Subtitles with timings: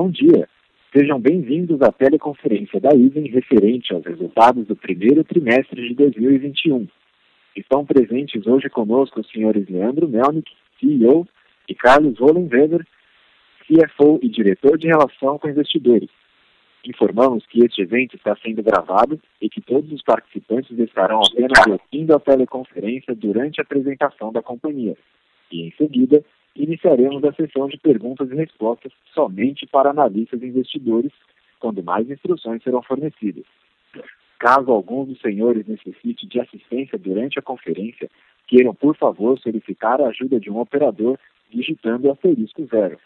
[0.00, 0.48] Bom dia.
[0.96, 6.86] Sejam bem-vindos à teleconferência da IVEN referente aos resultados do primeiro trimestre de 2021.
[7.56, 10.48] Estão presentes hoje conosco os senhores Leandro Melnick,
[10.78, 11.26] CEO,
[11.68, 12.86] e Carlos Rollenweber,
[13.66, 16.08] CFO e diretor de relação com investidores.
[16.86, 22.14] Informamos que este evento está sendo gravado e que todos os participantes estarão apenas ouvindo
[22.14, 24.96] a teleconferência durante a apresentação da companhia.
[25.50, 26.24] E, em seguida,
[26.54, 31.12] iniciaremos a sessão de perguntas e respostas somente para analistas e investidores,
[31.60, 33.44] quando mais instruções serão fornecidas.
[34.38, 38.08] Caso algum dos senhores necessite de assistência durante a conferência,
[38.46, 41.18] queiram, por favor, solicitar a ajuda de um operador
[41.50, 42.98] digitando asterisco zero.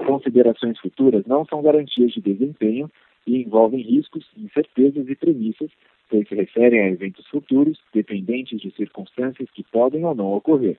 [0.05, 2.89] Considerações futuras não são garantias de desempenho
[3.25, 5.71] e envolvem riscos, incertezas e premissas,
[6.09, 10.77] pois se referem a eventos futuros dependentes de circunstâncias que podem ou não ocorrer.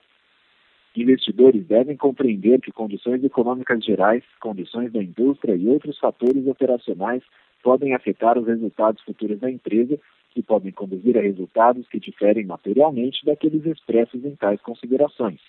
[0.97, 7.23] Investidores devem compreender que condições econômicas gerais, condições da indústria e outros fatores operacionais
[7.63, 9.99] podem afetar os resultados futuros da empresa
[10.35, 15.41] e podem conduzir a resultados que diferem materialmente daqueles expressos em tais considerações.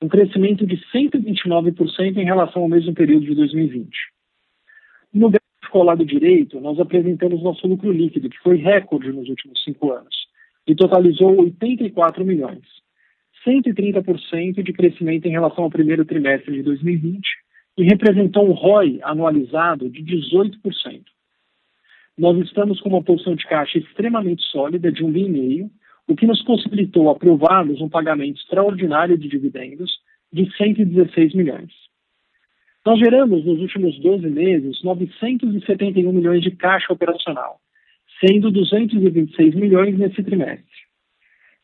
[0.02, 3.88] um crescimento de 129% em relação ao mesmo período de 2020.
[5.12, 9.62] No gráfico ao lado direito, nós apresentamos nosso lucro líquido, que foi recorde nos últimos
[9.64, 10.14] cinco anos,
[10.66, 12.64] e totalizou 84 milhões,
[13.46, 17.20] 130% de crescimento em relação ao primeiro trimestre de 2020
[17.78, 20.60] e representou um ROI anualizado de 18%.
[22.18, 25.70] Nós estamos com uma posição de caixa extremamente sólida de um bi meio,
[26.08, 29.90] o que nos possibilitou aprovarmos um pagamento extraordinário de dividendos
[30.32, 31.72] de 116 milhões.
[32.84, 37.60] Nós geramos nos últimos 12 meses 971 milhões de caixa operacional,
[38.20, 40.86] sendo 226 milhões nesse trimestre.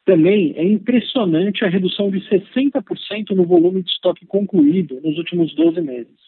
[0.04, 5.80] Também é impressionante a redução de 60% no volume de estoque concluído nos últimos 12
[5.80, 6.18] meses.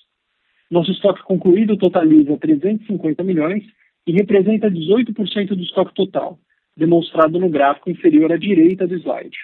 [0.71, 3.65] Nosso estoque concluído totaliza 350 milhões
[4.07, 6.39] e representa 18% do estoque total,
[6.77, 9.39] demonstrado no gráfico inferior à direita do slide.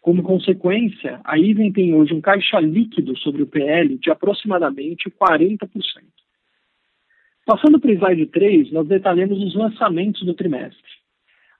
[0.00, 5.68] Como consequência, a Iven tem hoje um caixa líquido sobre o PL de aproximadamente 40%.
[7.44, 10.98] Passando para o slide 3, nós detalhamos os lançamentos do trimestre.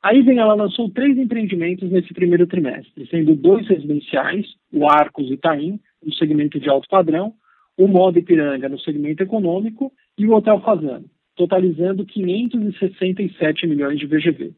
[0.03, 5.81] A Iven ela lançou três empreendimentos nesse primeiro trimestre, sendo dois residenciais, o Arcos Itaim,
[6.05, 7.35] no segmento de alto padrão,
[7.77, 14.53] o Moda Ipiranga, no segmento econômico, e o Hotel Fazano, totalizando 567 milhões de VGV.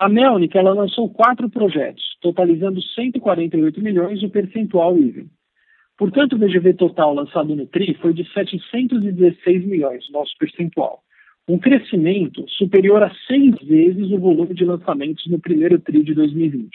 [0.00, 5.26] A Melnick ela lançou quatro projetos, totalizando 148 milhões o percentual IVE.
[5.98, 11.02] Portanto, o VGV total lançado no TRI foi de 716 milhões, nosso percentual,
[11.46, 16.70] um crescimento superior a seis vezes o volume de lançamentos no primeiro TRI de 2020.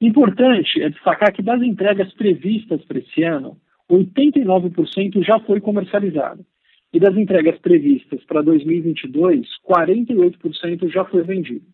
[0.00, 3.56] Importante é destacar que das entregas previstas para esse ano,
[3.88, 6.44] 89% já foi comercializado,
[6.92, 11.66] e das entregas previstas para 2022, 48% já foi vendido.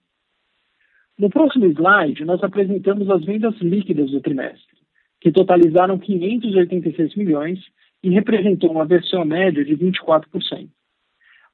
[1.18, 4.76] No próximo slide, nós apresentamos as vendas líquidas do trimestre,
[5.20, 7.58] que totalizaram 586 milhões
[8.02, 10.68] e representou uma versão média de 24%.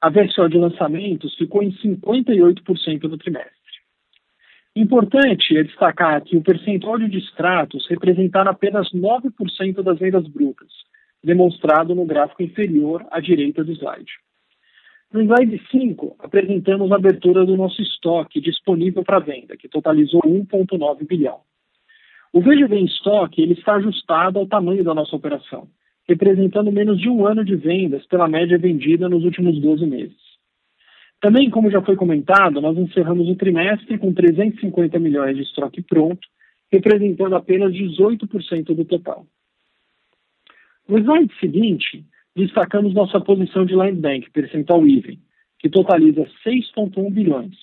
[0.01, 3.53] A versão de lançamentos ficou em 58% no trimestre.
[4.75, 10.71] Importante é destacar que o percentual de distratos representaram apenas 9% das vendas brutas,
[11.23, 14.11] demonstrado no gráfico inferior à direita do slide.
[15.13, 21.05] No slide 5, apresentamos a abertura do nosso estoque disponível para venda, que totalizou 1,9
[21.05, 21.41] bilhão.
[22.33, 25.67] O VGV em estoque ele está ajustado ao tamanho da nossa operação,
[26.07, 30.17] representando menos de um ano de vendas pela média vendida nos últimos 12 meses.
[31.21, 36.27] Também, como já foi comentado, nós encerramos o trimestre com 350 milhões de estoque pronto,
[36.71, 39.27] representando apenas 18% do total.
[40.89, 42.03] No slide seguinte,
[42.35, 45.19] destacamos nossa posição de land bank percentual even,
[45.59, 47.55] que totaliza 6,1 bilhões,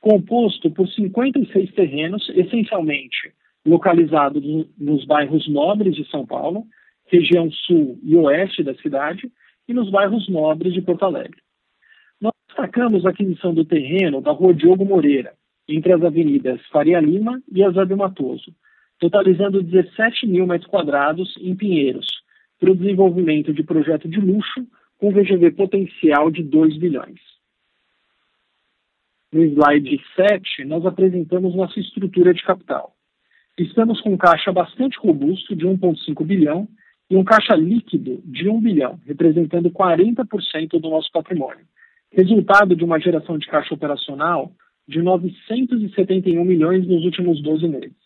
[0.00, 3.32] composto por 56 terrenos, essencialmente
[3.66, 4.42] localizados
[4.78, 6.64] nos bairros nobres de São Paulo,
[7.06, 9.30] região sul e oeste da cidade,
[9.68, 11.40] e nos bairros nobres de Porto Alegre.
[12.20, 15.34] Nós destacamos a aquisição do terreno da rua Diogo Moreira,
[15.68, 18.54] entre as avenidas Faria Lima e Azabio Matoso,
[18.98, 22.06] totalizando 17 mil metros quadrados em Pinheiros,
[22.60, 24.66] para o desenvolvimento de projeto de luxo
[24.98, 27.18] com VGV potencial de 2 bilhões.
[29.32, 32.94] No slide 7, nós apresentamos nossa estrutura de capital.
[33.58, 36.68] Estamos com um caixa bastante robusto de 1,5 bilhão
[37.08, 41.64] e um caixa líquido de 1 bilhão, representando 40% do nosso patrimônio,
[42.12, 44.52] resultado de uma geração de caixa operacional
[44.86, 47.99] de 971 milhões nos últimos 12 meses.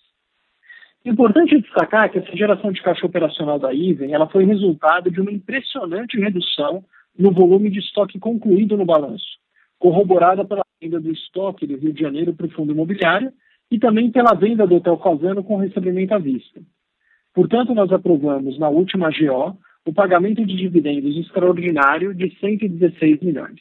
[1.04, 5.30] Importante destacar que essa geração de caixa operacional da Iven ela foi resultado de uma
[5.30, 6.82] impressionante redução
[7.18, 9.38] no volume de estoque concluído no balanço,
[9.78, 13.30] corroborada pela venda do estoque do Rio de Janeiro para o fundo imobiliário
[13.70, 16.62] e também pela venda do Hotel Casano com recebimento à vista.
[17.34, 23.60] Portanto, nós aprovamos na última GO o pagamento de dividendos extraordinário de 116 milhões.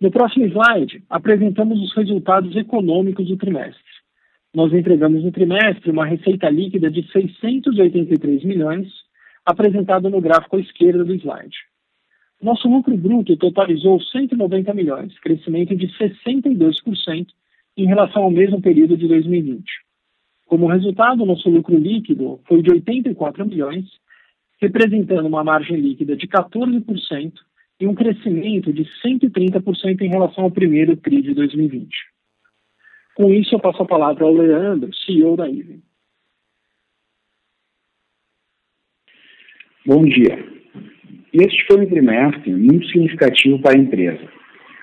[0.00, 3.85] No próximo slide, apresentamos os resultados econômicos do trimestre
[4.56, 8.88] nós entregamos no trimestre uma receita líquida de 683 milhões,
[9.44, 11.54] apresentado no gráfico à esquerda do slide.
[12.40, 17.26] Nosso lucro bruto totalizou 190 milhões, crescimento de 62%
[17.76, 19.62] em relação ao mesmo período de 2020.
[20.46, 23.84] Como resultado, nosso lucro líquido foi de 84 milhões,
[24.58, 27.32] representando uma margem líquida de 14%
[27.78, 32.15] e um crescimento de 130% em relação ao primeiro TRI de 2020.
[33.16, 35.80] Com isso, eu passo a palavra ao Leandro, CEO da IVE.
[39.86, 40.38] Bom dia.
[41.32, 44.20] Este foi um trimestre muito significativo para a empresa.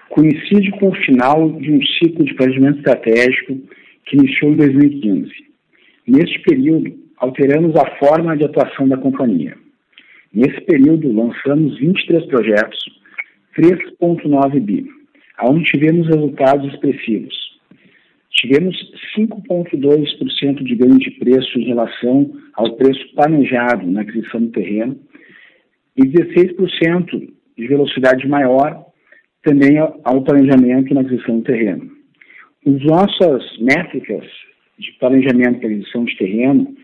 [0.09, 3.61] Coincide com o final de um ciclo de planejamento estratégico
[4.07, 5.31] que iniciou em 2015.
[6.07, 9.55] Neste período, alteramos a forma de atuação da companhia.
[10.33, 12.79] Nesse período, lançamos 23 projetos,
[13.55, 14.87] 3,9 bi,
[15.43, 17.52] onde tivemos resultados expressivos
[18.33, 18.75] tivemos
[19.17, 24.99] 5,2% de ganho de preço em relação ao preço planejado na aquisição do terreno
[25.95, 28.85] e 16% de velocidade maior
[29.43, 31.91] também ao planejamento na aquisição do terreno.
[32.65, 34.25] As nossas métricas
[34.79, 36.75] de planejamento e aquisição de terreno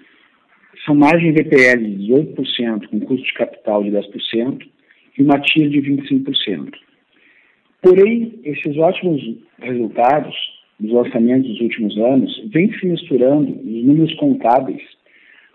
[0.86, 4.68] são margem VPL de 18%, com custo de capital de 10%
[5.18, 6.74] e uma TIR de 25%.
[7.82, 9.22] Porém, esses ótimos
[9.62, 10.36] resultados
[10.80, 14.82] dos orçamentos dos últimos anos vem se misturando os números contábeis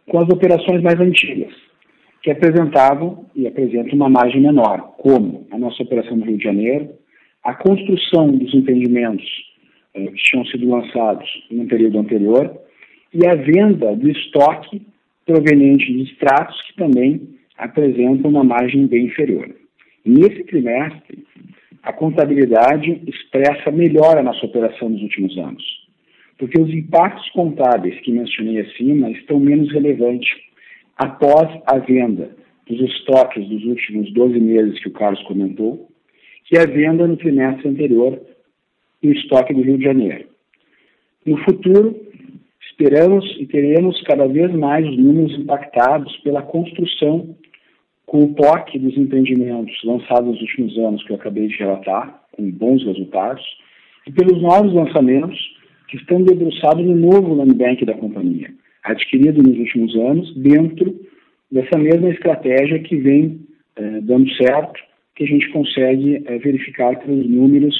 [0.07, 1.53] com as operações mais antigas,
[2.23, 6.91] que apresentavam e apresentam uma margem menor, como a nossa operação no Rio de Janeiro,
[7.43, 9.27] a construção dos empreendimentos
[9.95, 12.51] eh, que tinham sido lançados no período anterior
[13.13, 14.83] e a venda do estoque
[15.25, 19.49] proveniente de extratos que também apresentam uma margem bem inferior.
[20.05, 21.25] Nesse trimestre,
[21.85, 25.63] a contabilidade expressa melhor a nossa operação nos últimos anos,
[26.39, 30.29] porque os impactos contábeis que mencionei acima estão menos relevantes
[30.97, 32.35] após a venda
[32.67, 35.89] dos estoques dos últimos 12 meses que o Carlos comentou,
[36.47, 38.19] que a venda no trimestre anterior
[39.03, 40.27] do estoque do Rio de Janeiro.
[41.27, 42.01] No futuro,
[42.71, 47.37] esperamos e teremos cada vez mais os números impactados pela construção
[48.07, 52.51] com o POC dos empreendimentos lançados nos últimos anos, que eu acabei de relatar, com
[52.51, 53.45] bons resultados,
[54.07, 55.39] e pelos novos lançamentos
[55.89, 60.95] que estão debruçados no novo land bank da companhia, adquirido nos últimos anos, dentro
[61.51, 63.41] dessa mesma estratégia que vem
[63.77, 64.81] eh, dando certo,
[65.15, 67.75] que a gente consegue eh, verificar pelos números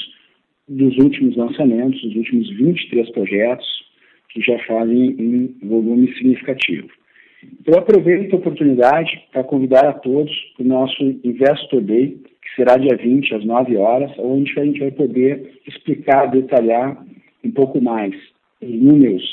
[0.67, 3.67] dos últimos lançamentos, dos últimos 23 projetos,
[4.29, 6.89] que já fazem um volume significativo.
[7.65, 12.77] Eu aproveito a oportunidade para convidar a todos para o nosso Investor Day, que será
[12.77, 17.03] dia 20, às 9 horas, onde a gente vai poder explicar, detalhar
[17.43, 18.13] um pouco mais
[18.61, 19.23] os números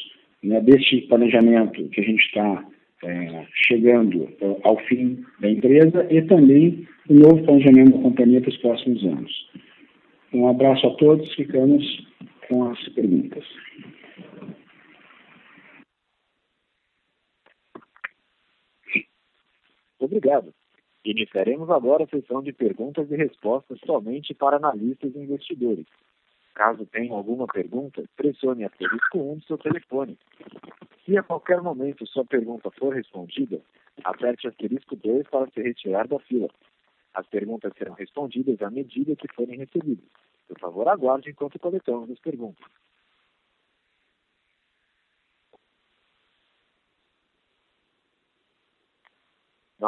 [0.42, 2.64] né, deste planejamento que a gente está
[3.04, 4.28] é, chegando
[4.62, 9.48] ao fim da empresa e também o novo planejamento da companhia para os próximos anos.
[10.32, 11.84] Um abraço a todos, ficamos
[12.48, 13.44] com as perguntas.
[20.12, 20.52] Obrigado.
[21.06, 25.86] Iniciaremos agora a sessão de perguntas e respostas somente para analistas e investidores.
[26.54, 30.18] Caso tenha alguma pergunta, pressione asterisco 1 do seu telefone.
[31.02, 33.58] Se a qualquer momento sua pergunta for respondida,
[34.04, 36.50] aperte asterisco 2 para se retirar da fila.
[37.14, 40.04] As perguntas serão respondidas à medida que forem recebidas.
[40.46, 42.66] Por favor, aguarde enquanto coletamos as perguntas.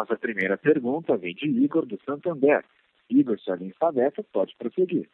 [0.04, 2.62] Nossa primeira pergunta vem de Igor, do Santander.
[3.08, 5.08] Igor, se a linha está aberta, pode prosseguir.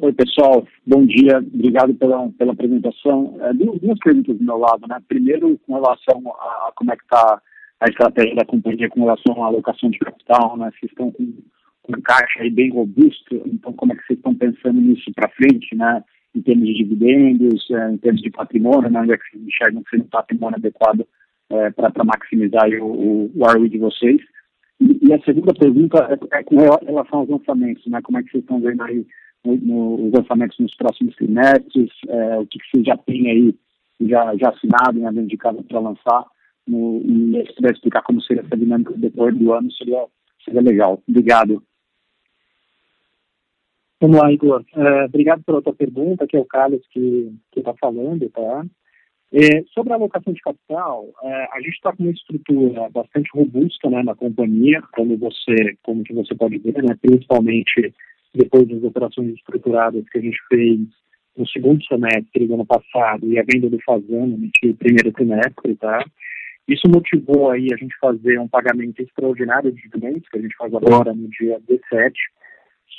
[0.00, 0.64] Oi, pessoal.
[0.86, 1.38] Bom dia.
[1.38, 3.36] Obrigado pela, pela apresentação.
[3.40, 4.86] É, duas, duas perguntas do meu lado.
[4.86, 4.96] Né?
[5.08, 7.42] Primeiro, com relação a, a como é que está
[7.80, 10.70] a estratégia da companhia com relação à alocação de capital, né?
[10.78, 11.26] Vocês estão com,
[11.82, 15.74] com caixa aí bem robusto, então como é que vocês estão pensando nisso para frente,
[15.74, 16.04] né?
[16.32, 19.00] Em termos de dividendos, é, em termos de patrimônio, né?
[19.00, 21.06] onde é que vocês enxergam que seja um patrimônio adequado
[21.50, 24.20] é, para maximizar o, o, o de vocês.
[24.80, 28.00] E, e, a segunda pergunta é, é, com relação aos lançamentos, né?
[28.02, 29.06] Como é que vocês estão vendo aí
[29.44, 33.54] no, no, os lançamentos nos próximos trimestres, é, o que, que vocês já têm aí
[34.00, 36.26] já, já assinado, né, indicado para lançar,
[36.66, 40.04] no, e se puder explicar como seria essa dinâmica depois do ano, seria,
[40.44, 41.02] seria legal.
[41.08, 41.62] Obrigado.
[44.00, 44.62] Vamos lá, Igor.
[44.74, 48.66] É, obrigado pela tua pergunta, que é o Carlos que está falando, tá?
[49.32, 53.90] É, sobre a alocação de capital, é, a gente está com uma estrutura bastante robusta
[53.90, 57.92] né, na companhia, como você, como que você pode ver, né, principalmente
[58.34, 60.80] depois das operações estruturadas que a gente fez
[61.36, 66.04] no segundo semestre do ano passado e a venda do Fazano no primeiro trimestre, tá?
[66.68, 70.74] Isso motivou aí a gente fazer um pagamento extraordinário de dividendos, que a gente faz
[70.74, 72.14] agora no dia 17.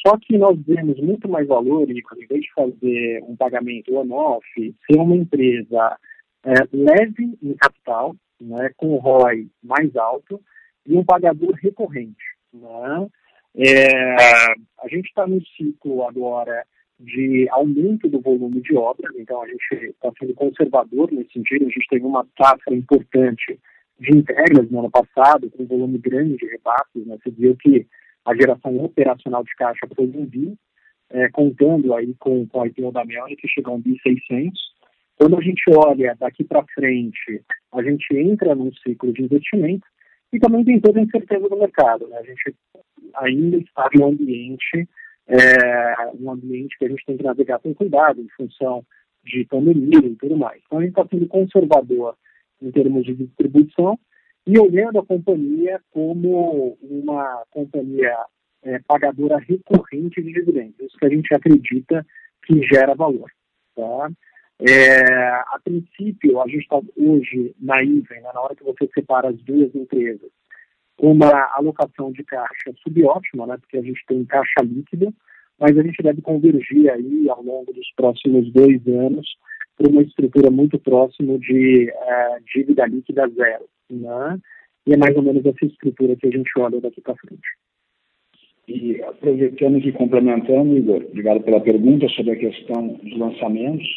[0.06, 4.46] Só que nós vemos muito mais valor, Nico, em vez de fazer um pagamento on-off,
[4.56, 5.98] ser uma empresa
[6.48, 10.42] é, leve em capital, né, com o ROI mais alto
[10.86, 12.24] e um pagador recorrente.
[12.54, 13.08] Né?
[13.58, 14.16] É,
[14.82, 16.66] a gente está no ciclo agora
[17.00, 21.70] de aumento do volume de obras, então a gente está sendo conservador nesse sentido, a
[21.70, 23.60] gente teve uma taxa importante
[24.00, 27.18] de entregas no ano passado, com um volume grande de repasses, né?
[27.22, 27.86] você viu que
[28.26, 30.56] a geração operacional de caixa foi um bi,
[31.10, 34.77] é, contando aí com, com a IPO da Mel, que chegou a um bi 600.
[35.18, 37.44] Quando a gente olha daqui para frente,
[37.74, 39.86] a gente entra num ciclo de investimento
[40.32, 42.08] e também tem toda a incerteza do mercado.
[42.08, 42.18] Né?
[42.18, 42.56] A gente
[43.16, 44.88] ainda está em um ambiente
[45.28, 48.86] é, um ambiente que a gente tem que navegar com cuidado em função
[49.26, 50.62] de pandemia e tudo mais.
[50.66, 52.16] Então a gente está sendo conservador
[52.62, 54.00] em termos de distribuição
[54.46, 58.16] e olhando a companhia como uma companhia
[58.64, 62.06] é, pagadora recorrente de dividendos, que a gente acredita
[62.46, 63.30] que gera valor.
[63.76, 64.10] Tá?
[64.60, 69.30] É, a princípio, a gente está hoje na Iven, né, na hora que você separa
[69.30, 70.32] as duas empresas,
[71.00, 75.14] uma alocação de caixa subótima, né, porque a gente tem caixa líquida,
[75.60, 79.28] mas a gente deve convergir aí ao longo dos próximos dois anos
[79.78, 83.66] para uma estrutura muito próxima de uh, dívida líquida zero.
[83.90, 84.40] Né?
[84.88, 87.48] E é mais ou menos essa estrutura que a gente olha daqui para frente.
[88.68, 93.88] E aproveitando e complementando, Igor, obrigado pela pergunta sobre a questão dos lançamentos.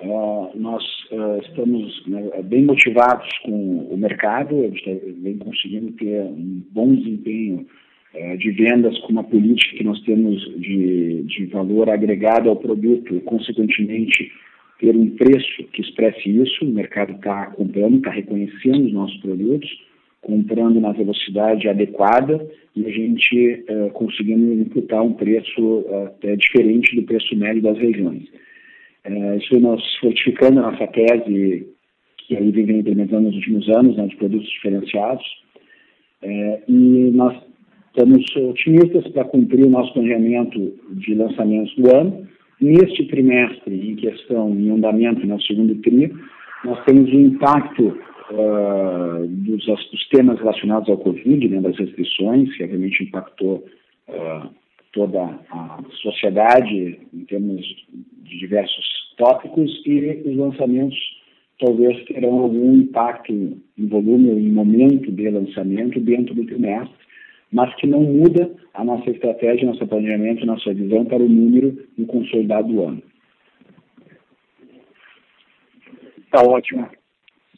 [0.00, 6.20] Uh, nós uh, estamos né, bem motivados com o mercado, a gente vem conseguindo ter
[6.20, 7.66] um bom desempenho
[8.14, 13.16] uh, de vendas com uma política que nós temos de, de valor agregado ao produto
[13.16, 14.30] e, consequentemente,
[14.78, 16.66] ter um preço que expresse isso.
[16.66, 19.70] O mercado está comprando, está reconhecendo os nossos produtos,
[20.20, 27.34] comprando na velocidade adequada e a gente conseguindo imputar um preço até diferente do preço
[27.34, 28.28] médio das regiões.
[29.06, 31.68] É, isso nós fortificando a nossa tese,
[32.18, 35.24] que a IVE vem implementando nos últimos anos, né, de produtos diferenciados.
[36.22, 37.40] É, e nós
[37.88, 42.26] estamos otimistas para cumprir o nosso planejamento de lançamentos do ano.
[42.60, 46.12] Neste trimestre, em questão, em andamento, no segundo TRI,
[46.64, 47.98] nós temos um impacto
[48.30, 53.64] uh, dos, dos, temas relacionados ao Covid, né, das restrições, que obviamente impactou
[54.08, 54.48] uh,
[54.96, 57.62] toda a sociedade em termos
[58.24, 58.84] de diversos
[59.18, 60.96] tópicos e os lançamentos
[61.60, 66.96] talvez terão algum impacto em volume ou em momento de lançamento dentro do trimestre,
[67.52, 72.06] mas que não muda a nossa estratégia, nosso planejamento, nossa visão para o número no
[72.06, 73.02] consolidado do ano.
[76.24, 76.88] Está ótimo.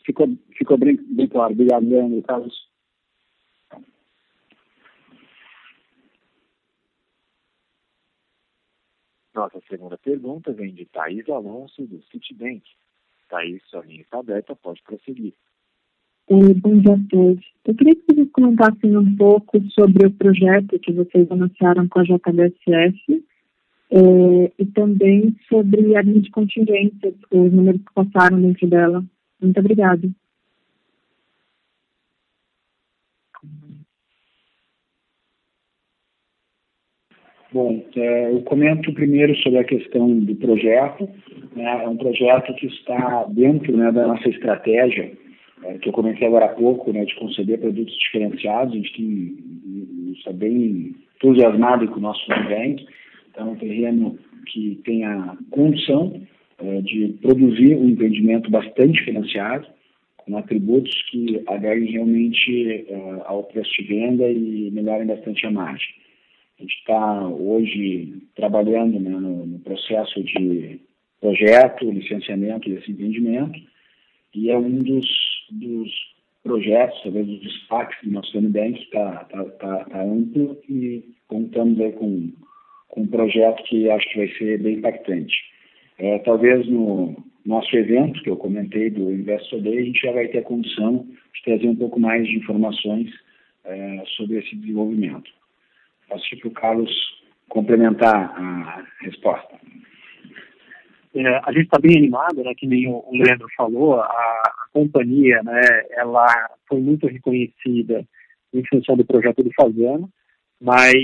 [0.04, 1.52] ficou, ficou bem, bem claro.
[1.52, 2.22] Obrigado, Leandro.
[2.22, 2.67] Carlos.
[9.38, 12.60] Nossa segunda pergunta vem de Thaís Alonso, do Citibank.
[13.28, 15.32] Thaís, sua linha está aberta, pode prosseguir.
[16.26, 17.46] Oi, bom dia a todos.
[17.64, 22.02] Eu queria que vocês comentassem um pouco sobre o projeto que vocês anunciaram com a
[22.02, 23.24] JBSF
[23.92, 29.04] é, e também sobre a linha de contingências, os números que passaram dentro dela.
[29.40, 30.10] Muito obrigada.
[37.50, 41.08] Bom, é, eu comento primeiro sobre a questão do projeto.
[41.56, 45.12] Né, é um projeto que está dentro né, da nossa estratégia,
[45.64, 48.74] é, que eu comentei agora há pouco, né, de conceder produtos diferenciados.
[48.74, 52.84] A gente tem, está bem entusiasmado com o nosso evento.
[53.30, 56.20] Então, é um terreno que tem a condição
[56.58, 59.66] é, de produzir um empreendimento bastante financiado,
[60.18, 66.07] com atributos que agreguem realmente é, ao preço de venda e melhorem bastante a margem.
[66.58, 70.80] A gente está hoje trabalhando né, no, no, processo de
[71.20, 73.60] projeto, licenciamento desse empreendimento,
[74.34, 75.06] e é um dos,
[75.52, 75.90] dos
[76.42, 81.92] projetos, talvez dos destaques do nosso Nubank, está tá, tá, tá amplo e contamos aí
[81.92, 82.32] com,
[82.88, 85.36] com um projeto que acho que vai ser bem impactante.
[85.96, 90.26] É, talvez no nosso evento, que eu comentei do Investor Day, a gente já vai
[90.26, 93.10] ter a condição de trazer um pouco mais de informações
[93.64, 95.37] é, sobre esse desenvolvimento.
[96.08, 99.58] Posso ir para o Carlos complementar a resposta.
[101.14, 105.42] É, a gente está bem animado, né, que nem o Leandro falou, a, a, companhia,
[105.42, 105.60] né,
[105.92, 106.26] ela
[106.68, 108.06] foi muito reconhecida
[108.52, 110.08] em função do projeto do Fazano,
[110.60, 110.94] mas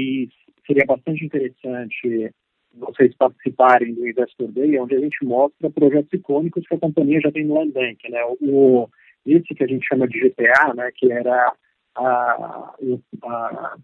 [0.66, 2.30] seria bastante interessante
[2.74, 7.32] vocês participarem do Investor Day, onde a gente mostra projetos icônicos que a companhia já
[7.32, 8.88] tem no Land Bank, né, o,
[9.24, 11.52] esse que a gente chama de GTA, né, que era
[11.96, 12.74] a,
[13.24, 13.76] a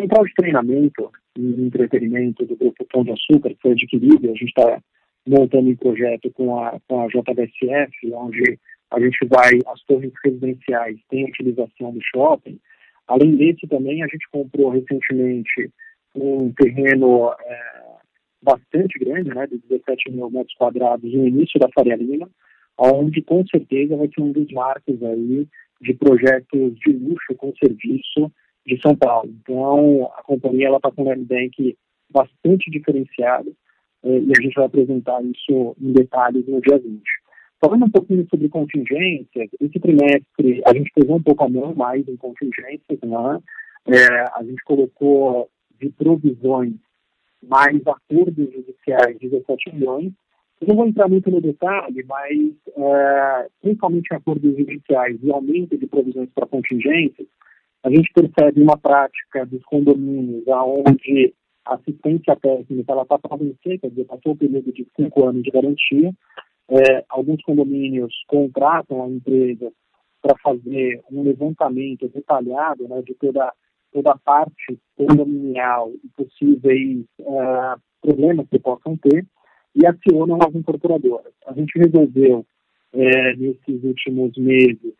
[0.00, 4.44] central de treinamento e entretenimento do Grupo Pão de Açúcar, que foi adquirido, a gente
[4.44, 4.80] está
[5.26, 8.58] montando um projeto com a, com a JBSF, onde
[8.90, 12.58] a gente vai, as torres residenciais têm utilização do shopping.
[13.08, 15.70] Além desse, também a gente comprou recentemente
[16.14, 17.72] um terreno é,
[18.42, 22.28] bastante grande, né, de 17 mil metros quadrados, no início da Faria Lima,
[22.78, 25.46] onde com certeza vai ser um dos marcos aí
[25.80, 28.32] de projetos de luxo com serviço
[28.66, 29.30] de São Paulo.
[29.42, 31.76] Então, a companhia está com um bank
[32.10, 33.54] bastante diferenciado
[34.04, 37.02] eh, e a gente vai apresentar isso em detalhes no dia 20.
[37.60, 42.06] Falando um pouquinho sobre contingências, esse trimestre a gente pegou um pouco a mão mais
[42.06, 43.40] em contingências, né?
[43.86, 45.48] É, a gente colocou
[45.80, 46.74] de provisões
[47.42, 50.12] mais acordos judiciais 17 milhões.
[50.60, 52.38] Eu não vou entrar muito no detalhe, mas
[52.76, 57.26] é, principalmente acordos judiciais e aumento de provisões para contingências,
[57.86, 61.32] a gente percebe uma prática dos condomínios onde
[61.64, 65.44] a assistência técnica ela está para vencer, quer dizer, passou o período de cinco anos
[65.44, 66.12] de garantia.
[66.68, 69.70] É, alguns condomínios contratam a empresa
[70.20, 73.52] para fazer um levantamento detalhado né, de toda,
[73.92, 79.24] toda a parte condominial e possíveis uh, problemas que possam ter
[79.76, 81.32] e acionam as incorporadoras.
[81.46, 82.44] A gente resolveu,
[82.92, 84.94] é, nesses últimos meses,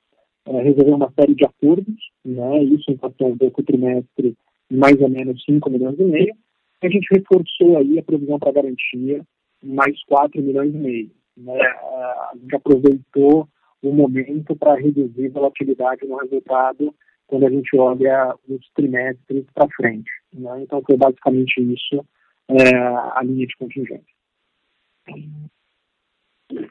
[0.47, 4.35] é, resolver uma série de acordos, né, isso impactou um pouco o trimestre
[4.71, 6.35] mais ou menos 5 milhões e meio,
[6.83, 9.23] a gente reforçou aí a provisão para garantia
[9.63, 11.11] mais 4 milhões e meio.
[11.37, 13.49] Né, a gente aproveitou
[13.83, 16.95] o momento para reduzir volatilidade no resultado
[17.27, 20.11] quando a gente olha os trimestres para frente.
[20.33, 20.63] Né?
[20.63, 22.05] Então, foi basicamente isso
[22.49, 24.17] é, a linha de contingência.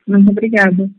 [0.08, 0.90] Muito obrigada.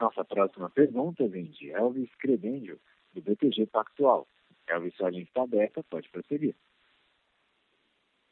[0.00, 2.78] Nossa próxima pergunta vem de Elvis Credendio,
[3.12, 4.26] do BTG Pactual.
[4.66, 6.54] Elvis, sua linha está aberta, pode prosseguir.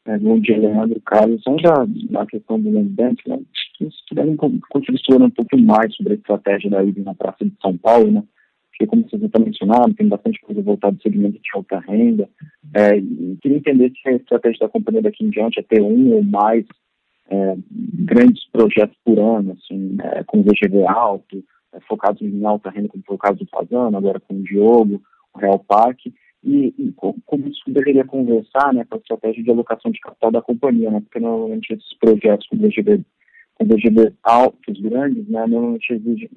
[0.06, 1.42] É, bom dia, Leandro Carlos.
[1.46, 3.38] Ainda na questão do Land Bank, né,
[3.76, 7.76] se puderem continuar um pouco mais sobre a estratégia da IBM na Praça de São
[7.76, 8.24] Paulo, né?
[8.70, 12.30] Porque, como vocês estão mencionando, tem bastante coisa voltada ao segmento de alta renda.
[12.74, 12.92] É,
[13.42, 16.64] queria entender se a estratégia da companhia daqui em diante é ter um ou mais
[17.28, 21.44] é, grandes projetos por ano, assim, é, com VGV alto,
[21.86, 25.02] focados em alta renda, como foi o caso do Fazano, agora com o Diogo,
[25.34, 29.90] o Real Parque, e, e como isso deveria conversar né, com a estratégia de alocação
[29.90, 33.02] de capital da companhia, né, porque normalmente esses projetos com VGV,
[33.54, 36.30] com VGV altos, grandes, né, normalmente exigem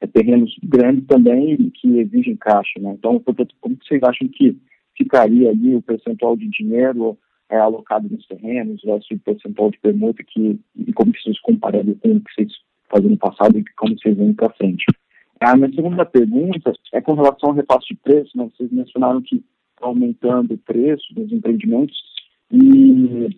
[0.00, 2.78] é, terrenos grandes também que exigem caixa.
[2.78, 2.94] Né?
[2.96, 4.56] Então, portanto, como vocês acham que
[4.96, 7.18] ficaria ali o percentual de dinheiro
[7.50, 12.20] é alocado nos terrenos, o percentual de permuta que, e como vocês compararam com o
[12.20, 12.52] que vocês
[12.90, 14.84] faziam no passado e como vocês vêm para frente.
[15.40, 18.48] A minha segunda pergunta é com relação ao repasse de preço, né?
[18.52, 21.96] vocês mencionaram que está aumentando o preço dos empreendimentos
[22.50, 23.28] e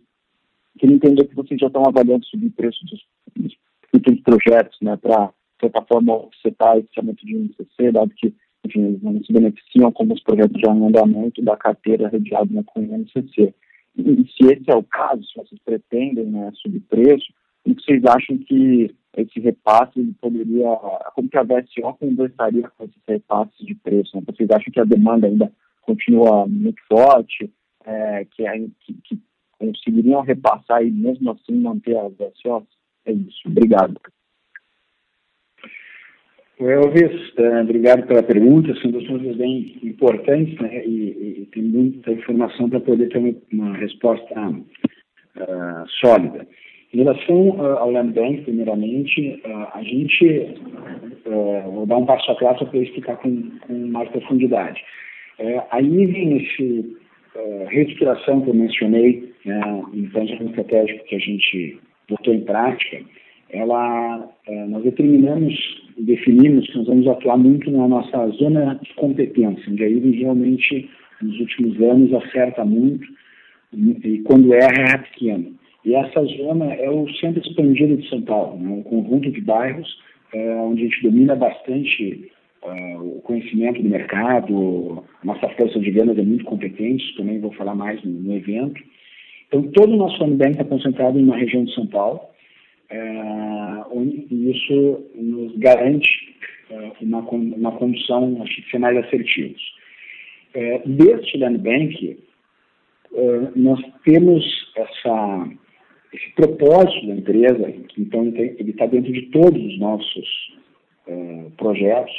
[0.79, 3.05] queria entender que vocês já estão avaliando subir o preço dos,
[3.37, 3.55] dos
[3.91, 8.35] futuros projetos, né, para, de certa forma, setar esse aumento de INCC, dado que,
[8.65, 12.81] enfim, eles não se beneficiam como os projetos já andamento da carteira redeada né, com
[12.81, 13.55] o INCC.
[13.97, 17.27] E, e, se esse é o caso, se vocês pretendem né, subir preço,
[17.71, 20.69] o que vocês acham que esse repasse poderia,
[21.15, 24.17] como que a VSO conversaria com esses repasses de preço?
[24.17, 24.23] Né?
[24.27, 25.53] Vocês acham que a demanda ainda
[25.83, 27.51] continua muito forte,
[27.85, 28.45] é, que,
[28.81, 29.21] que, que
[29.59, 32.65] conseguiriam repassar e mesmo assim manter as VSOs?
[33.05, 33.41] É isso.
[33.47, 34.01] Obrigado.
[36.59, 38.75] Elvis, uh, obrigado pela pergunta.
[38.81, 43.35] São duas coisas bem importantes né, e, e, tem muita informação para poder ter uma,
[43.51, 46.47] uma resposta uh, sólida.
[46.93, 49.41] Em relação uh, ao Land Bank, primeiramente,
[49.75, 50.55] a gente,
[51.25, 54.83] vou dar um passo atrás para explicar com, com mais profundidade.
[55.71, 56.97] aí vem esse
[57.69, 59.61] reestruturação que eu mencionei, né,
[59.95, 63.01] em planejamento estratégico que a gente botou em prática,
[63.53, 65.55] ela, é, nós determinamos
[65.97, 70.23] e definimos que nós vamos atuar muito na nossa zona de competência, onde a IRI
[70.23, 70.89] realmente,
[71.21, 73.07] nos últimos anos, acerta muito
[73.73, 75.55] e quando erra, é pequeno.
[75.85, 79.99] E essa zona é o centro expandido de São Paulo, né, um conjunto de bairros
[80.33, 82.31] é, onde a gente domina bastante
[82.63, 87.75] é, o conhecimento do mercado, nossa força de vendas é muito competente, também vou falar
[87.75, 88.81] mais no, no evento.
[89.49, 92.21] Então, todo o nosso fund bank está concentrado em uma região de São Paulo,
[92.91, 93.01] é,
[94.31, 96.37] e isso nos garante
[96.71, 99.61] é, uma, uma condição, acho que, ser mais assertivos.
[100.55, 102.19] É, deste land bank,
[103.57, 104.45] nós temos
[104.77, 105.49] essa,
[106.13, 110.55] esse propósito da empresa, que então ele está dentro de todos os nossos
[111.07, 112.13] é, projetos,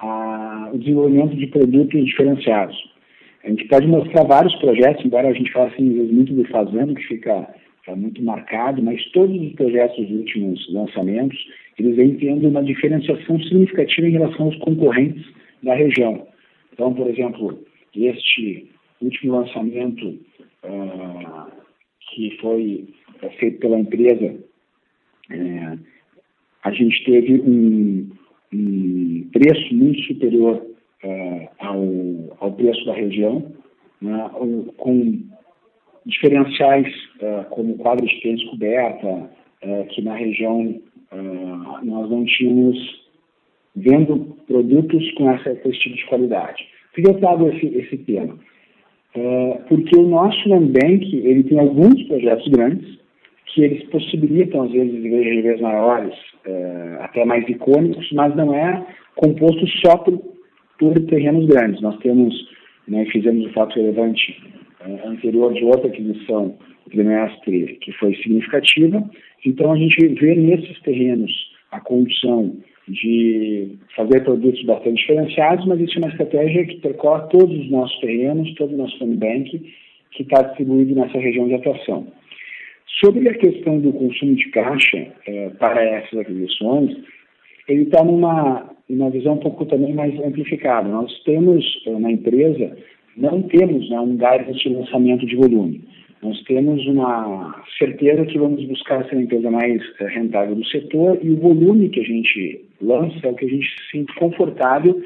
[0.00, 2.76] a, o desenvolvimento de produtos diferenciados.
[3.44, 7.06] A gente pode mostrar vários projetos, embora a gente fale assim, muito do fazendo, que
[7.06, 7.48] fica
[7.96, 11.38] muito marcado, mas todos os projetos dos últimos lançamentos,
[11.78, 15.24] eles vêm tendo uma diferenciação significativa em relação aos concorrentes
[15.62, 16.26] da região.
[16.72, 17.58] Então, por exemplo,
[17.94, 20.18] este último lançamento
[20.64, 21.50] uh,
[22.12, 22.88] que foi
[23.38, 24.34] feito pela empresa,
[25.30, 25.78] uh,
[26.62, 28.10] a gente teve um,
[28.52, 30.62] um preço muito superior
[31.04, 31.84] uh, ao,
[32.40, 33.52] ao preço da região,
[34.00, 34.30] né,
[34.76, 35.18] com
[36.06, 36.86] diferenciais
[37.20, 40.80] uh, como quadro de tênis coberta, uh, que na região
[41.82, 42.78] nós não tínhamos
[43.74, 46.64] vendo produtos com, esse tipo de qualidade.
[46.94, 48.38] Por que eu trago esse, esse tema?
[49.68, 52.99] porque o nosso Land Bank ele tem alguns projetos grandes
[53.52, 56.14] que eles possibilitam, às vezes, igrejas maiores,
[57.00, 58.86] até mais icônicos, mas não é
[59.16, 60.20] composto só por
[60.80, 61.80] por terrenos grandes.
[61.82, 62.34] Nós temos,
[62.88, 64.42] né, fizemos o fato relevante
[64.80, 66.56] uh, anterior de outra aquisição
[66.90, 69.08] trimestre que foi significativa,
[69.46, 71.30] então a gente vê nesses terrenos
[71.70, 72.56] a condição
[72.88, 77.96] de fazer produtos bastante diferenciados, mas isso é uma estratégia que percorre todos os nossos
[78.00, 79.72] terrenos, todo o nosso bank,
[80.10, 82.08] que está distribuído nessa região de atuação.
[83.02, 86.96] Sobre a questão do consumo de caixa eh, para essas aquisições,
[87.66, 90.88] ele está numa uma visão um pouco também mais amplificada.
[90.88, 92.76] Nós temos eh, na empresa,
[93.16, 95.80] não temos né, um guidance de lançamento de volume.
[96.22, 101.18] Nós temos uma certeza que vamos buscar ser a empresa mais eh, rentável do setor
[101.22, 105.02] e o volume que a gente lança é o que a gente se sente confortável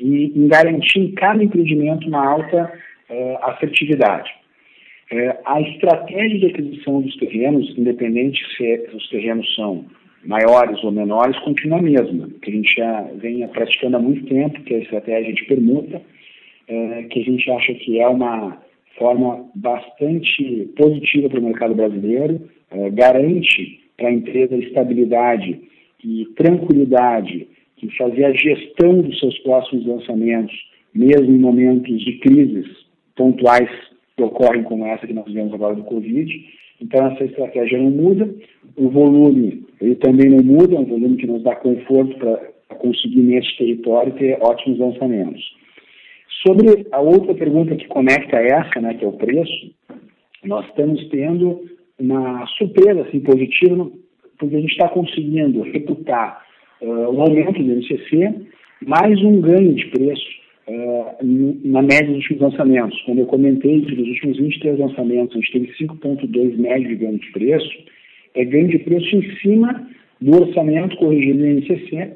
[0.00, 2.72] em, em garantir em cada empreendimento uma alta
[3.08, 4.30] uh, assertividade.
[5.12, 9.84] Uh, a estratégia de aquisição dos terrenos, independente se os terrenos são
[10.24, 14.60] maiores ou menores, continua a mesma, que a gente já vem praticando há muito tempo,
[14.62, 16.02] que é a estratégia de permuta,
[16.66, 18.60] é, que a gente acha que é uma
[18.98, 22.40] forma bastante positiva para o mercado brasileiro,
[22.70, 25.60] é, garante para a empresa estabilidade
[26.04, 27.48] e tranquilidade
[27.82, 30.56] em fazer a gestão dos seus próximos lançamentos,
[30.94, 32.66] mesmo em momentos de crises
[33.14, 33.70] pontuais
[34.16, 36.44] que ocorrem como essa que nós vivemos agora do Covid,
[36.80, 38.34] então essa estratégia não muda,
[38.76, 42.36] o volume ele também não muda, é um volume que nos dá conforto para
[42.78, 45.42] conseguir nesse território ter ótimos lançamentos.
[46.46, 49.74] Sobre a outra pergunta que conecta essa, né, que é o preço,
[50.44, 51.64] nós estamos tendo
[51.98, 53.90] uma surpresa assim, positiva,
[54.38, 56.44] porque a gente está conseguindo reputar
[56.80, 58.46] uh, um aumento do INCC,
[58.86, 63.00] mais um ganho de preço na média dos últimos lançamentos.
[63.02, 67.18] Quando eu comentei que dos últimos 23 lançamentos a gente teve 5,2 médio de ganho
[67.18, 67.84] de preço,
[68.34, 69.88] é ganho de preço em cima
[70.20, 72.12] do orçamento corrigido do INCC,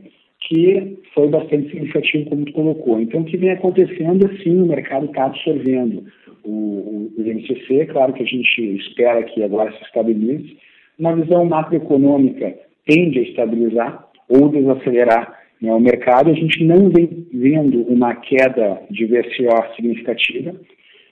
[0.49, 3.01] que foi bastante significativo, como tu colocou.
[3.01, 6.05] Então, o que vem acontecendo, assim, o mercado está absorvendo
[6.43, 10.57] o, o, o INCC, claro que a gente espera que agora se estabilize,
[10.99, 12.55] uma visão macroeconômica
[12.87, 16.31] tende a estabilizar ou desacelerar o mercado.
[16.31, 20.55] A gente não vem vendo uma queda de VSO significativa.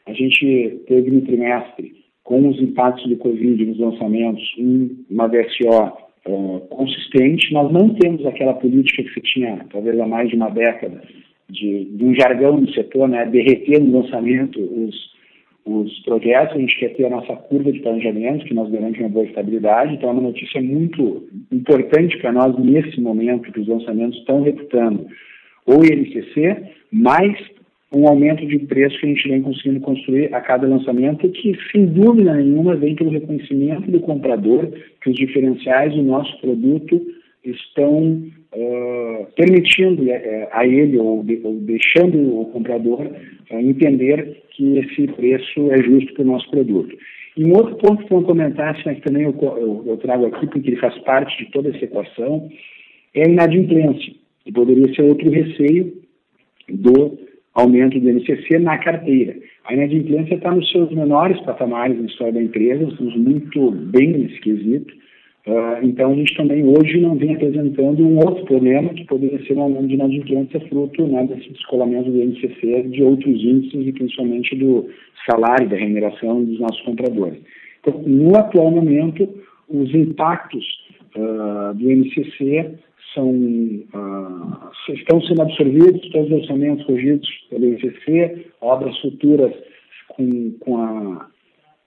[0.06, 1.92] A gente teve no trimestre,
[2.24, 4.42] com os impactos do Covid nos lançamentos,
[5.10, 5.92] uma VSO
[6.26, 7.52] uh, consistente.
[7.52, 11.02] Nós não temos aquela política que se tinha, talvez há mais de uma década,
[11.50, 15.17] de, de um jargão no setor, né, derreter no lançamento os
[15.68, 19.08] os projetos, a gente quer ter a nossa curva de planejamento, que nós garante uma
[19.08, 24.18] boa estabilidade, então é uma notícia muito importante para nós nesse momento que os lançamentos
[24.18, 25.06] estão reputando
[25.66, 26.56] o INCC,
[26.90, 27.36] mais
[27.92, 31.86] um aumento de preço que a gente vem conseguindo construir a cada lançamento, que sem
[31.86, 34.70] dúvida nenhuma vem pelo reconhecimento do comprador
[35.02, 37.00] que os diferenciais do nosso produto
[37.44, 38.22] estão
[38.54, 45.06] uh, permitindo uh, a ele ou, de, ou, deixando o comprador uh, entender que esse
[45.08, 46.96] preço é justo para o nosso produto.
[47.36, 50.46] E um outro ponto que eu comentasse, mas que também eu, eu, eu, trago aqui,
[50.48, 52.48] porque ele faz parte de toda essa equação,
[53.14, 54.12] é a inadimplência,
[54.44, 55.92] que poderia ser outro receio
[56.68, 57.18] do
[57.54, 59.36] aumento do NCC na carteira.
[59.64, 64.40] A inadimplência está nos seus menores patamares na história da empresa, estamos muito bem nesse
[64.40, 64.92] quesito,
[65.46, 69.54] Uh, então, a gente também hoje não vem apresentando um outro problema que poderia ser
[69.54, 74.54] um aumento de inadimplência fruto né, desse descolamento do INCC de outros índices e principalmente
[74.56, 74.88] do
[75.28, 77.38] salário, da remuneração dos nossos compradores.
[77.80, 79.26] Então, no atual momento,
[79.68, 80.64] os impactos
[81.16, 82.74] uh, do INCC
[83.14, 89.54] são, uh, estão sendo absorvidos, todos os orçamentos corrigidos pelo INCC, obras futuras
[90.08, 91.26] com, com a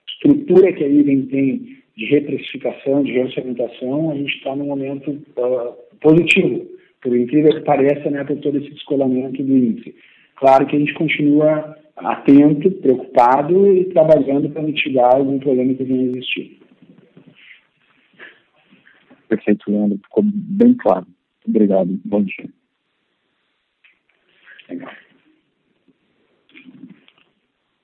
[0.09, 5.73] estrutura que a IVEN tem de reprecificação, de reorçamentação, a gente está num momento uh,
[5.99, 6.67] positivo,
[7.01, 9.95] por incrível que pareça, né, por todo esse descolamento do índice.
[10.35, 16.09] Claro que a gente continua atento, preocupado e trabalhando para mitigar algum problema que venha
[16.09, 16.59] existir.
[19.27, 19.97] Perfeito, Leandro.
[19.99, 21.07] Ficou bem claro.
[21.47, 21.99] Obrigado.
[22.03, 22.49] Bom dia.
[24.69, 24.91] Legal.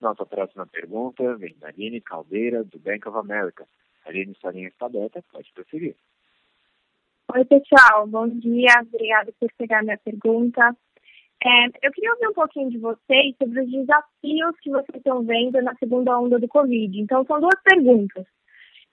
[0.02, 3.66] Nossa próxima pergunta vem da Aline Caldeira, do Bank of America.
[4.40, 5.96] Sua linha está aberta, pode prosseguir.
[7.36, 10.76] Oi, pessoal, bom dia, obrigada por pegar minha pergunta.
[11.44, 15.62] É, eu queria ouvir um pouquinho de vocês sobre os desafios que vocês estão vendo
[15.62, 17.00] na segunda onda do Covid.
[17.00, 18.26] Então, são duas perguntas.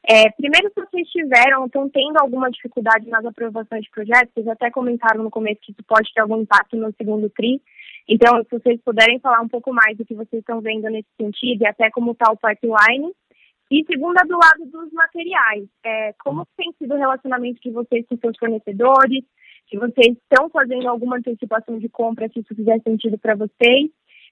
[0.07, 4.71] É, primeiro, se vocês tiveram, estão tendo alguma dificuldade nas aprovações de projetos, vocês até
[4.71, 7.63] comentaram no começo que isso pode ter algum impacto no segundo TRI.
[8.07, 11.63] Então, se vocês puderem falar um pouco mais do que vocês estão vendo nesse sentido
[11.63, 13.13] e até como está o pipeline.
[13.75, 18.17] E segunda, do lado dos materiais, é, como tem sido o relacionamento de vocês com
[18.19, 19.25] seus fornecedores?
[19.69, 23.91] Se vocês estão fazendo alguma antecipação de compra, se isso fizer sentido para vocês?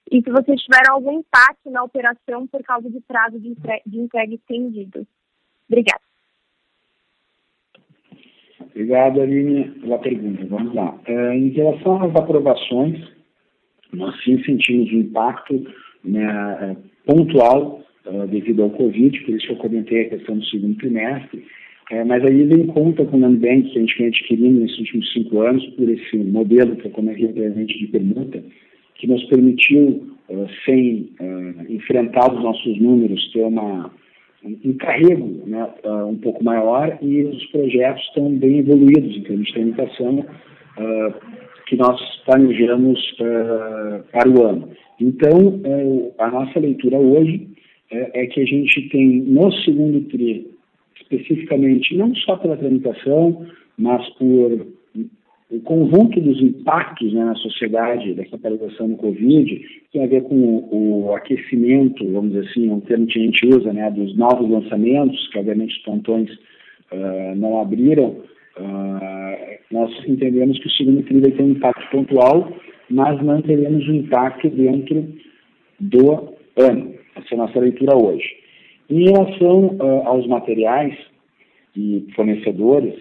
[0.09, 3.99] E se vocês tiveram algum impacto na operação por causa de prazo de, entre de
[3.99, 5.05] entrega estendido?
[5.67, 6.03] Obrigada.
[8.61, 10.45] Obrigado, Aline, pela pergunta.
[10.45, 10.97] Vamos lá.
[11.05, 12.97] É, em relação às aprovações,
[13.91, 15.53] nós sim sentimos um impacto
[16.01, 16.23] né,
[16.61, 20.77] é, pontual uh, devido ao Covid, por isso que eu comentei a questão do segundo
[20.77, 21.43] trimestre.
[21.91, 25.13] É, mas aí vem conta com o Nubank que a gente vem adquirindo nesses últimos
[25.13, 28.43] cinco anos por esse modelo que eu comentei anteriormente de permuta,
[28.95, 33.91] que nos permitiu, uh, sem uh, enfrentar os nossos números, ter uma,
[34.43, 39.47] um carrego né, uh, um pouco maior e os projetos estão bem evoluídos em termos
[39.47, 40.25] de tramitação
[41.67, 42.99] que nós planejamos
[44.11, 44.69] para o ano.
[44.99, 45.61] Então,
[46.17, 47.47] a nossa leitura hoje
[47.93, 50.47] é, é que a gente tem no segundo TRI,
[50.95, 53.45] especificamente, não só pela tramitação,
[53.77, 54.67] mas por
[55.51, 60.35] o conjunto dos impactos né, na sociedade da capitalização do Covid, tem a ver com
[60.35, 64.49] o, o, aquecimento, vamos dizer assim, um termo que a gente usa, né, dos novos
[64.49, 68.17] lançamentos, que obviamente os pontões uh, não abriram,
[68.57, 72.51] uh, nós entendemos que o segundo TRI vai ter um impacto pontual,
[72.89, 75.07] mas não teremos um impacto dentro
[75.79, 76.93] do ano.
[77.15, 78.43] Essa é a nossa leitura hoje.
[78.89, 80.95] Em relação uh, aos materiais
[81.75, 82.93] e fornecedores,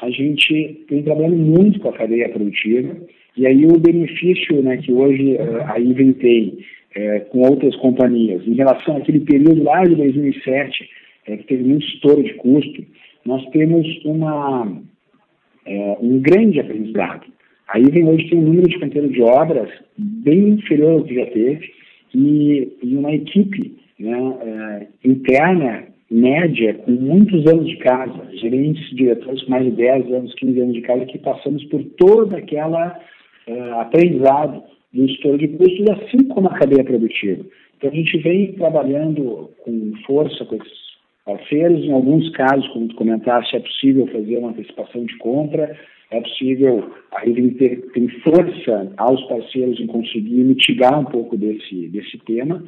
[0.00, 2.96] a gente tem trabalhado muito com a cadeia produtiva
[3.36, 6.58] e aí o benefício né, que hoje uh, a Iven tem
[6.96, 10.90] uh, com outras companhias, em relação àquele período lá de 2007,
[11.26, 12.84] é, que teve muito estouro de custo,
[13.24, 14.80] nós temos uma,
[16.00, 17.26] um grande aprendizado.
[17.68, 21.26] A IVEN hoje tem um número de canteiro de obras bem inferior ao que já
[21.26, 21.70] teve
[22.14, 29.42] e, e uma equipe né, uh, interna média com muitos anos de casa, gerentes, diretores
[29.44, 32.98] com mais de 10 anos, 15 anos de casa, que passamos por toda aquela
[33.46, 37.44] uh, aprendizado do estouro de custos, assim como a cadeia produtiva.
[37.76, 40.87] Então a gente vem trabalhando com força com esses
[41.28, 45.76] parceiros, em alguns casos, como tu comentaste, é possível fazer uma antecipação de compra,
[46.10, 52.16] é possível aí ter, ter força aos parceiros em conseguir mitigar um pouco desse, desse
[52.24, 52.64] tema.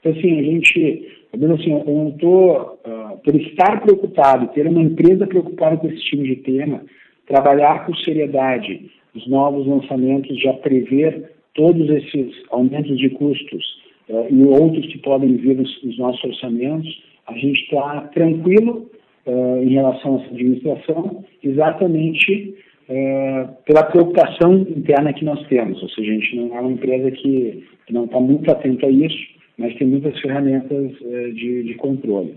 [0.00, 5.26] Então, assim, a gente, assim, eu não estou, uh, por estar preocupado, ter uma empresa
[5.26, 6.82] preocupada com esse tipo de tema,
[7.26, 13.64] trabalhar com seriedade os novos lançamentos, já prever todos esses aumentos de custos
[14.10, 18.90] uh, e outros que podem vir nos, nos nossos orçamentos, a gente está tranquilo
[19.26, 22.54] uh, em relação a essa administração, exatamente
[22.88, 25.82] é, pela preocupação interna que nós temos.
[25.82, 28.90] Ou seja, a gente não é uma empresa que, que não está muito atenta a
[28.90, 29.16] isso,
[29.56, 32.34] mas tem muitas ferramentas é, de, de controle.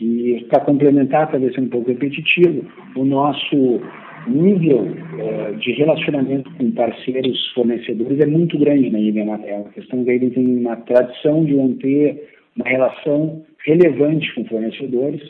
[0.00, 3.80] E para complementar, talvez sendo um pouco repetitivo, o nosso
[4.28, 4.86] nível
[5.18, 9.66] é, de relacionamento com parceiros fornecedores é muito grande na Ilha Anatel.
[9.68, 15.20] A questão que tem uma tradição de manter uma relação relevante com fornecedores,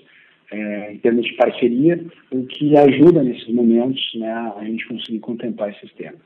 [0.53, 5.70] é, em termos de parceria, o que ajuda nesses momentos né, a gente conseguir contemplar
[5.70, 6.20] esses temas.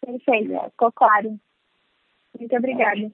[0.00, 1.38] Perfeito, ficou claro.
[2.38, 3.12] Muito obrigada.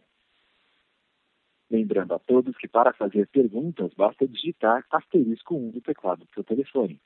[1.71, 6.45] Lembrando a todos que para fazer perguntas basta digitar asterisco 1 do teclado do seu
[6.45, 7.01] telefone.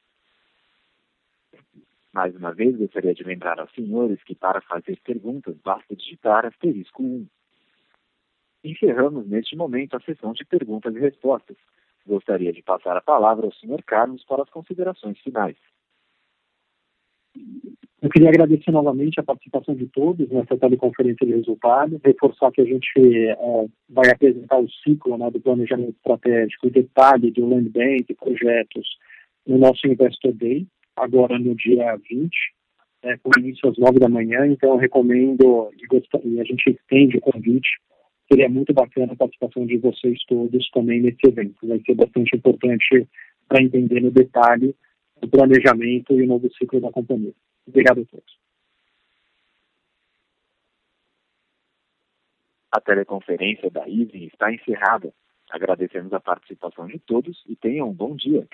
[2.12, 7.02] Mais uma vez, gostaria de lembrar aos senhores que para fazer perguntas basta digitar asterisco
[7.02, 7.26] 1.
[8.64, 11.56] Encerramos neste momento a sessão de perguntas e respostas.
[12.06, 13.82] Gostaria de passar a palavra ao Sr.
[13.84, 15.56] Carlos para as considerações finais.
[18.02, 22.64] Eu queria agradecer novamente a participação de todos nessa teleconferência de resultados, reforçar que a
[22.64, 23.36] gente é,
[23.88, 28.88] vai apresentar o ciclo né, do planejamento estratégico e detalhe do Land Bank, projetos,
[29.46, 32.30] no nosso Investor Day, agora no dia 20,
[33.04, 37.18] é, com início às 9 da manhã, então eu recomendo e, e a gente estende
[37.18, 37.70] o convite
[38.32, 41.66] seria muito bacana a participação de vocês todos também nesse evento.
[41.66, 43.06] Vai ser bastante importante
[43.46, 44.74] para entender no detalhe
[45.20, 47.34] o planejamento e o novo ciclo da companhia.
[47.66, 48.38] Obrigado a todos.
[52.72, 55.12] A teleconferência da IVE está encerrada.
[55.50, 58.48] Agradecemos a participação de todos e tenham um bom dia.